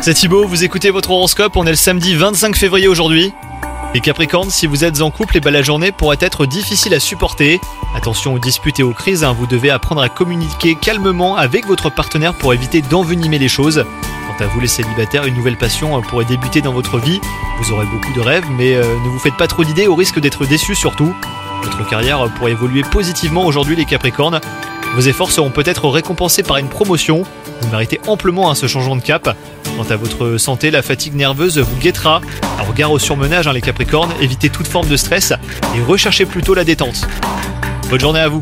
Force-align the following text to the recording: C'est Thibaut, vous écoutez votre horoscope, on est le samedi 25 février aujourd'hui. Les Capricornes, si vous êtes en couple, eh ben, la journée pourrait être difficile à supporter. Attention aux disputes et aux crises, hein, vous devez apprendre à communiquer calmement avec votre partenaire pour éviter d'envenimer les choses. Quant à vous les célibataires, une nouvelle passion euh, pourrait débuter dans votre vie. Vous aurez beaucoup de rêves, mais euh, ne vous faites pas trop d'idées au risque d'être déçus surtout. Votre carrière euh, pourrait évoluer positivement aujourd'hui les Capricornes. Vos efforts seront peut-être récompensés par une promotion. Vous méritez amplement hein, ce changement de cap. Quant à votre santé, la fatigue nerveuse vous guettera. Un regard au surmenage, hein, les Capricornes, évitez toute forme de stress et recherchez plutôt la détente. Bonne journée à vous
C'est 0.00 0.14
Thibaut, 0.14 0.46
vous 0.46 0.62
écoutez 0.62 0.90
votre 0.90 1.10
horoscope, 1.10 1.56
on 1.56 1.66
est 1.66 1.70
le 1.70 1.74
samedi 1.74 2.14
25 2.14 2.54
février 2.54 2.86
aujourd'hui. 2.86 3.34
Les 3.92 3.98
Capricornes, 3.98 4.50
si 4.50 4.68
vous 4.68 4.84
êtes 4.84 5.00
en 5.00 5.10
couple, 5.10 5.38
eh 5.38 5.40
ben, 5.40 5.50
la 5.50 5.62
journée 5.62 5.90
pourrait 5.90 6.18
être 6.20 6.46
difficile 6.46 6.94
à 6.94 7.00
supporter. 7.00 7.60
Attention 7.96 8.34
aux 8.34 8.38
disputes 8.38 8.78
et 8.78 8.84
aux 8.84 8.92
crises, 8.92 9.24
hein, 9.24 9.34
vous 9.36 9.48
devez 9.48 9.70
apprendre 9.70 10.00
à 10.00 10.08
communiquer 10.08 10.76
calmement 10.76 11.34
avec 11.34 11.66
votre 11.66 11.90
partenaire 11.90 12.34
pour 12.34 12.54
éviter 12.54 12.80
d'envenimer 12.80 13.40
les 13.40 13.48
choses. 13.48 13.84
Quant 14.28 14.44
à 14.44 14.46
vous 14.46 14.60
les 14.60 14.68
célibataires, 14.68 15.24
une 15.24 15.34
nouvelle 15.34 15.58
passion 15.58 15.98
euh, 15.98 16.00
pourrait 16.02 16.26
débuter 16.26 16.60
dans 16.60 16.72
votre 16.72 17.00
vie. 17.00 17.20
Vous 17.60 17.72
aurez 17.72 17.86
beaucoup 17.86 18.12
de 18.12 18.20
rêves, 18.20 18.46
mais 18.56 18.76
euh, 18.76 18.84
ne 19.04 19.08
vous 19.08 19.18
faites 19.18 19.36
pas 19.36 19.48
trop 19.48 19.64
d'idées 19.64 19.88
au 19.88 19.96
risque 19.96 20.20
d'être 20.20 20.46
déçus 20.46 20.76
surtout. 20.76 21.12
Votre 21.64 21.84
carrière 21.88 22.26
euh, 22.26 22.28
pourrait 22.28 22.52
évoluer 22.52 22.82
positivement 22.82 23.44
aujourd'hui 23.44 23.74
les 23.74 23.86
Capricornes. 23.86 24.40
Vos 24.94 25.02
efforts 25.02 25.30
seront 25.30 25.50
peut-être 25.50 25.88
récompensés 25.88 26.42
par 26.42 26.56
une 26.56 26.68
promotion. 26.68 27.22
Vous 27.60 27.70
méritez 27.70 28.00
amplement 28.06 28.50
hein, 28.50 28.54
ce 28.54 28.66
changement 28.66 28.96
de 28.96 29.02
cap. 29.02 29.36
Quant 29.76 29.90
à 29.90 29.96
votre 29.96 30.38
santé, 30.38 30.70
la 30.70 30.82
fatigue 30.82 31.14
nerveuse 31.14 31.58
vous 31.58 31.76
guettera. 31.76 32.20
Un 32.58 32.62
regard 32.62 32.90
au 32.90 32.98
surmenage, 32.98 33.46
hein, 33.46 33.52
les 33.52 33.60
Capricornes, 33.60 34.12
évitez 34.20 34.48
toute 34.48 34.66
forme 34.66 34.88
de 34.88 34.96
stress 34.96 35.32
et 35.76 35.82
recherchez 35.82 36.26
plutôt 36.26 36.54
la 36.54 36.64
détente. 36.64 37.06
Bonne 37.90 38.00
journée 38.00 38.20
à 38.20 38.28
vous 38.28 38.40